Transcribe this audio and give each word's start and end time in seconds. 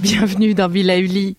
bienvenue 0.00 0.54
dans 0.54 0.68
Villa 0.68 0.98
Uli. 0.98 1.36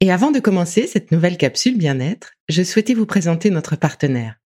Et 0.00 0.12
avant 0.12 0.30
de 0.30 0.40
commencer 0.40 0.86
cette 0.86 1.10
nouvelle 1.10 1.38
capsule 1.38 1.78
bien-être, 1.78 2.32
je 2.48 2.62
souhaitais 2.62 2.92
vous 2.92 3.06
présenter 3.06 3.48
notre 3.50 3.76
partenaire. 3.76 4.36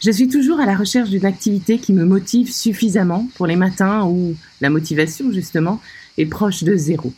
Je 0.00 0.10
suis 0.10 0.28
toujours 0.28 0.60
à 0.60 0.66
la 0.66 0.76
recherche 0.76 1.10
d'une 1.10 1.26
activité 1.26 1.78
qui 1.78 1.92
me 1.92 2.04
motive 2.04 2.50
suffisamment 2.50 3.26
pour 3.36 3.46
les 3.46 3.56
matins 3.56 4.04
où 4.06 4.34
la 4.60 4.70
motivation, 4.70 5.30
justement, 5.30 5.80
est 6.16 6.26
proche 6.26 6.62
de 6.62 6.76
zéro. 6.76 7.12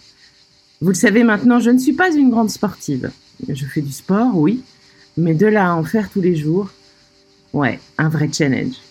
Vous 0.81 0.89
le 0.89 0.95
savez 0.95 1.23
maintenant, 1.23 1.61
je 1.61 1.71
ne 1.71 1.79
suis 1.79 1.93
pas 1.93 2.13
une 2.15 2.31
grande 2.31 2.51
sportive. 2.51 3.11
Je 3.49 3.65
fais 3.67 3.81
du 3.81 3.93
sport, 3.93 4.37
oui, 4.37 4.63
mais 5.17 5.35
de 5.35 5.47
là 5.47 5.71
à 5.71 5.75
en 5.75 5.85
faire 5.85 6.11
tous 6.11 6.21
les 6.21 6.37
jours, 6.37 6.71
ouais, 7.53 7.79
un 7.99 8.09
vrai 8.09 8.29
challenge. 8.33 8.86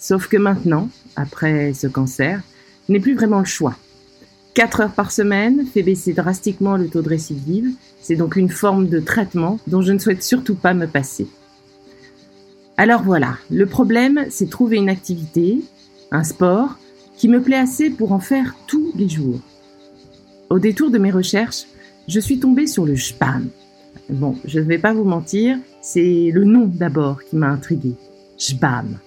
Sauf 0.00 0.28
que 0.28 0.38
maintenant, 0.38 0.88
après 1.14 1.74
ce 1.74 1.86
cancer, 1.86 2.40
je 2.88 2.92
n'ai 2.92 3.00
plus 3.00 3.14
vraiment 3.14 3.38
le 3.38 3.44
choix. 3.44 3.76
4 4.54 4.80
heures 4.80 4.92
par 4.92 5.12
semaine 5.12 5.66
fait 5.66 5.82
baisser 5.82 6.14
drastiquement 6.14 6.76
le 6.76 6.88
taux 6.88 7.02
de 7.02 7.08
récidive. 7.08 7.68
C'est 8.00 8.16
donc 8.16 8.34
une 8.34 8.48
forme 8.48 8.88
de 8.88 8.98
traitement 8.98 9.60
dont 9.66 9.82
je 9.82 9.92
ne 9.92 9.98
souhaite 9.98 10.22
surtout 10.22 10.54
pas 10.54 10.72
me 10.72 10.86
passer. 10.86 11.28
Alors 12.78 13.02
voilà, 13.02 13.36
le 13.50 13.66
problème, 13.66 14.24
c'est 14.30 14.48
trouver 14.48 14.78
une 14.78 14.88
activité, 14.88 15.60
un 16.10 16.24
sport, 16.24 16.78
qui 17.18 17.28
me 17.28 17.42
plaît 17.42 17.58
assez 17.58 17.90
pour 17.90 18.12
en 18.12 18.20
faire 18.20 18.56
tous 18.66 18.92
les 18.96 19.08
jours. 19.08 19.40
Au 20.48 20.58
détour 20.58 20.90
de 20.90 20.96
mes 20.96 21.10
recherches, 21.10 21.66
je 22.08 22.18
suis 22.18 22.40
tombée 22.40 22.66
sur 22.66 22.86
le 22.86 22.94
JBAM. 22.94 23.50
Bon, 24.08 24.34
je 24.46 24.60
ne 24.60 24.64
vais 24.64 24.78
pas 24.78 24.94
vous 24.94 25.04
mentir, 25.04 25.58
c'est 25.82 26.30
le 26.32 26.44
nom 26.44 26.66
d'abord 26.66 27.22
qui 27.22 27.36
m'a 27.36 27.50
intriguée. 27.50 27.96
JBAM. 28.38 28.98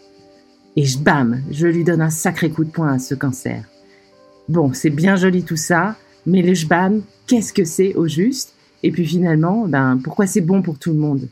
Et 0.75 0.85
JBAM, 0.85 1.43
je 1.51 1.67
lui 1.67 1.83
donne 1.83 2.01
un 2.01 2.09
sacré 2.09 2.49
coup 2.49 2.63
de 2.63 2.71
poing 2.71 2.93
à 2.93 2.99
ce 2.99 3.13
cancer. 3.13 3.63
Bon, 4.49 4.73
c'est 4.73 4.89
bien 4.89 5.15
joli 5.15 5.43
tout 5.43 5.55
ça, 5.55 5.95
mais 6.25 6.41
le 6.41 6.53
jban, 6.53 6.99
qu'est-ce 7.27 7.53
que 7.53 7.63
c'est 7.63 7.93
au 7.95 8.07
juste? 8.07 8.53
Et 8.81 8.91
puis 8.91 9.05
finalement, 9.05 9.67
ben, 9.67 9.99
pourquoi 10.03 10.27
c'est 10.27 10.41
bon 10.41 10.61
pour 10.61 10.79
tout 10.79 10.91
le 10.91 10.97
monde? 10.97 11.29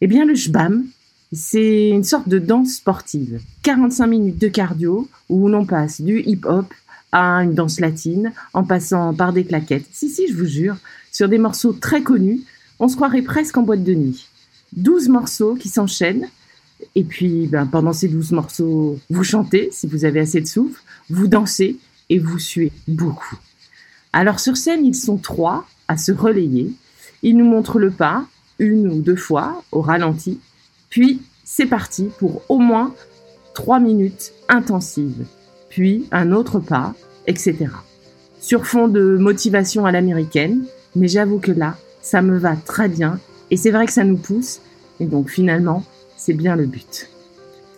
Eh 0.00 0.06
bien, 0.06 0.24
le 0.24 0.34
jbam, 0.34 0.84
c'est 1.32 1.90
une 1.90 2.04
sorte 2.04 2.28
de 2.28 2.38
danse 2.38 2.74
sportive. 2.74 3.40
45 3.62 4.06
minutes 4.06 4.38
de 4.38 4.48
cardio 4.48 5.08
où 5.28 5.48
l'on 5.48 5.66
passe 5.66 6.00
du 6.00 6.20
hip-hop 6.20 6.72
à 7.10 7.42
une 7.42 7.54
danse 7.54 7.80
latine 7.80 8.32
en 8.54 8.64
passant 8.64 9.14
par 9.14 9.32
des 9.32 9.44
claquettes. 9.44 9.86
Si, 9.92 10.08
si, 10.08 10.28
je 10.28 10.36
vous 10.36 10.46
jure, 10.46 10.76
sur 11.10 11.28
des 11.28 11.38
morceaux 11.38 11.72
très 11.72 12.02
connus, 12.02 12.40
on 12.78 12.88
se 12.88 12.96
croirait 12.96 13.22
presque 13.22 13.56
en 13.56 13.62
boîte 13.62 13.84
de 13.84 13.94
nuit. 13.94 14.28
12 14.76 15.08
morceaux 15.08 15.54
qui 15.54 15.68
s'enchaînent. 15.68 16.28
Et 16.94 17.04
puis, 17.04 17.46
ben, 17.46 17.66
pendant 17.66 17.92
ces 17.92 18.08
12 18.08 18.32
morceaux, 18.32 18.98
vous 19.10 19.24
chantez 19.24 19.68
si 19.72 19.86
vous 19.86 20.04
avez 20.04 20.20
assez 20.20 20.40
de 20.40 20.46
souffle 20.46 20.82
vous 21.10 21.28
dansez 21.28 21.76
et 22.08 22.18
vous 22.18 22.38
suez 22.38 22.72
beaucoup. 22.88 23.36
Alors 24.12 24.40
sur 24.40 24.56
scène, 24.56 24.84
ils 24.84 24.94
sont 24.94 25.16
trois 25.18 25.66
à 25.88 25.96
se 25.96 26.12
relayer. 26.12 26.72
Ils 27.22 27.36
nous 27.36 27.44
montrent 27.44 27.78
le 27.78 27.90
pas 27.90 28.24
une 28.58 28.88
ou 28.88 29.00
deux 29.00 29.16
fois 29.16 29.62
au 29.72 29.80
ralenti. 29.80 30.40
Puis 30.88 31.20
c'est 31.44 31.66
parti 31.66 32.08
pour 32.18 32.42
au 32.48 32.58
moins 32.58 32.94
trois 33.54 33.80
minutes 33.80 34.32
intensives. 34.48 35.26
Puis 35.68 36.06
un 36.12 36.32
autre 36.32 36.60
pas, 36.60 36.94
etc. 37.26 37.66
Sur 38.40 38.66
fond 38.66 38.88
de 38.88 39.16
motivation 39.16 39.86
à 39.86 39.92
l'américaine, 39.92 40.64
mais 40.96 41.08
j'avoue 41.08 41.38
que 41.38 41.52
là, 41.52 41.76
ça 42.00 42.22
me 42.22 42.36
va 42.36 42.56
très 42.56 42.88
bien 42.88 43.18
et 43.50 43.56
c'est 43.56 43.70
vrai 43.70 43.86
que 43.86 43.92
ça 43.92 44.04
nous 44.04 44.16
pousse 44.16 44.60
et 45.00 45.06
donc 45.06 45.30
finalement, 45.30 45.84
c'est 46.16 46.34
bien 46.34 46.56
le 46.56 46.66
but. 46.66 47.08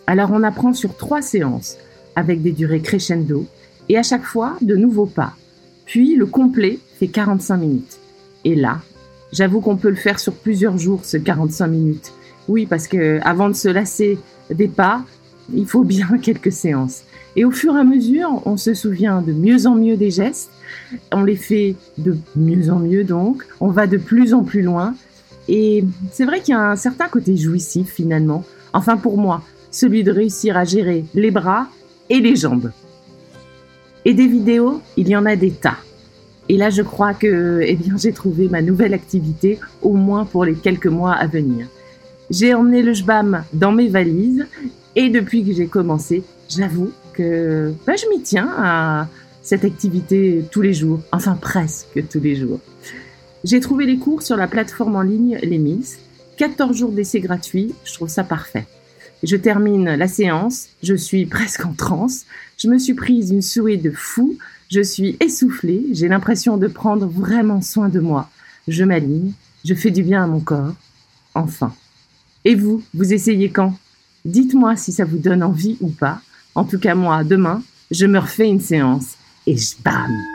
Alors 0.07 0.31
on 0.31 0.43
apprend 0.43 0.73
sur 0.73 0.95
trois 0.95 1.21
séances 1.21 1.77
avec 2.15 2.41
des 2.41 2.51
durées 2.51 2.81
crescendo 2.81 3.45
et 3.89 3.97
à 3.97 4.03
chaque 4.03 4.23
fois 4.23 4.57
de 4.61 4.75
nouveaux 4.75 5.05
pas. 5.05 5.33
Puis 5.85 6.15
le 6.15 6.25
complet 6.25 6.79
fait 6.99 7.07
45 7.07 7.57
minutes. 7.57 7.99
Et 8.43 8.55
là, 8.55 8.79
j'avoue 9.31 9.61
qu'on 9.61 9.77
peut 9.77 9.89
le 9.89 9.95
faire 9.95 10.19
sur 10.19 10.33
plusieurs 10.33 10.77
jours 10.77 11.03
ce 11.03 11.17
45 11.17 11.67
minutes. 11.67 12.13
Oui, 12.47 12.65
parce 12.65 12.87
que 12.87 13.19
avant 13.23 13.49
de 13.49 13.55
se 13.55 13.67
lasser 13.67 14.17
des 14.49 14.67
pas, 14.67 15.03
il 15.53 15.65
faut 15.65 15.83
bien 15.83 16.07
quelques 16.21 16.51
séances. 16.51 17.03
Et 17.35 17.43
au 17.43 17.51
fur 17.51 17.75
et 17.75 17.79
à 17.79 17.83
mesure, 17.83 18.41
on 18.45 18.55
se 18.55 18.73
souvient 18.73 19.21
de 19.21 19.33
mieux 19.33 19.67
en 19.67 19.75
mieux 19.75 19.97
des 19.97 20.09
gestes, 20.09 20.51
on 21.11 21.23
les 21.23 21.35
fait 21.35 21.75
de 21.97 22.17
mieux 22.35 22.69
en 22.69 22.79
mieux 22.79 23.03
donc, 23.03 23.45
on 23.59 23.67
va 23.67 23.87
de 23.87 23.97
plus 23.97 24.33
en 24.33 24.43
plus 24.43 24.61
loin. 24.61 24.95
Et 25.47 25.83
c'est 26.11 26.25
vrai 26.25 26.41
qu'il 26.41 26.53
y 26.53 26.57
a 26.57 26.71
un 26.71 26.75
certain 26.75 27.07
côté 27.07 27.37
jouissif 27.37 27.91
finalement, 27.91 28.43
enfin 28.73 28.97
pour 28.97 29.17
moi, 29.17 29.43
celui 29.71 30.03
de 30.03 30.11
réussir 30.11 30.57
à 30.57 30.63
gérer 30.63 31.05
les 31.13 31.31
bras 31.31 31.67
et 32.09 32.19
les 32.19 32.35
jambes. 32.35 32.71
Et 34.05 34.13
des 34.13 34.27
vidéos, 34.27 34.81
il 34.97 35.09
y 35.09 35.15
en 35.15 35.25
a 35.25 35.35
des 35.35 35.51
tas. 35.51 35.77
Et 36.47 36.57
là, 36.57 36.69
je 36.69 36.83
crois 36.83 37.13
que 37.13 37.61
eh 37.63 37.75
bien, 37.75 37.95
j'ai 37.97 38.13
trouvé 38.13 38.47
ma 38.49 38.61
nouvelle 38.61 38.93
activité, 38.93 39.59
au 39.81 39.93
moins 39.93 40.25
pour 40.25 40.45
les 40.45 40.53
quelques 40.53 40.87
mois 40.87 41.13
à 41.13 41.25
venir. 41.25 41.67
J'ai 42.29 42.53
emmené 42.53 42.81
le 42.81 42.93
JBAM 42.93 43.43
dans 43.53 43.71
mes 43.71 43.87
valises 43.87 44.45
et 44.95 45.09
depuis 45.09 45.43
que 45.43 45.53
j'ai 45.53 45.67
commencé, 45.67 46.23
j'avoue 46.49 46.91
que 47.13 47.73
bah, 47.85 47.93
je 47.95 48.07
m'y 48.09 48.21
tiens 48.21 48.49
à 48.57 49.07
cette 49.41 49.63
activité 49.63 50.43
tous 50.51 50.61
les 50.61 50.73
jours, 50.73 51.01
enfin 51.11 51.35
presque 51.35 52.03
tous 52.09 52.19
les 52.19 52.35
jours. 52.35 52.59
J'ai 53.45 53.59
trouvé 53.59 53.85
les 53.85 53.99
cours 53.99 54.23
sur 54.23 54.37
la 54.37 54.47
plateforme 54.47 54.95
en 54.95 55.03
ligne 55.03 55.37
Les 55.43 55.59
Miss. 55.59 55.99
14 56.37 56.75
jours 56.75 56.91
d'essai 56.91 57.19
gratuits, 57.19 57.75
je 57.83 57.93
trouve 57.93 58.09
ça 58.09 58.23
parfait. 58.23 58.65
Je 59.21 59.35
termine 59.35 59.85
la 59.85 60.07
séance, 60.07 60.69
je 60.81 60.95
suis 60.95 61.27
presque 61.27 61.63
en 61.63 61.73
transe, 61.73 62.25
je 62.57 62.67
me 62.67 62.79
suis 62.79 62.95
prise 62.95 63.29
une 63.29 63.43
souhait 63.43 63.77
de 63.77 63.91
fou, 63.91 64.35
je 64.71 64.81
suis 64.81 65.15
essoufflée, 65.19 65.85
j'ai 65.91 66.07
l'impression 66.07 66.57
de 66.57 66.65
prendre 66.65 67.05
vraiment 67.05 67.61
soin 67.61 67.87
de 67.87 67.99
moi. 67.99 68.31
Je 68.67 68.83
m'aligne, 68.83 69.33
je 69.63 69.75
fais 69.75 69.91
du 69.91 70.01
bien 70.01 70.23
à 70.23 70.27
mon 70.27 70.39
corps. 70.39 70.73
Enfin. 71.35 71.71
Et 72.45 72.55
vous, 72.55 72.81
vous 72.95 73.13
essayez 73.13 73.51
quand? 73.51 73.75
Dites-moi 74.25 74.75
si 74.75 74.91
ça 74.91 75.05
vous 75.05 75.19
donne 75.19 75.43
envie 75.43 75.77
ou 75.81 75.89
pas. 75.89 76.19
En 76.55 76.63
tout 76.63 76.79
cas, 76.79 76.95
moi, 76.95 77.23
demain, 77.23 77.61
je 77.91 78.07
me 78.07 78.17
refais 78.17 78.49
une 78.49 78.59
séance 78.59 79.17
et 79.45 79.55
je 79.55 79.75
bam 79.83 80.34